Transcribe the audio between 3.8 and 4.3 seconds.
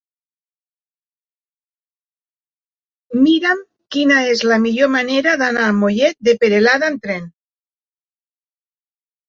quina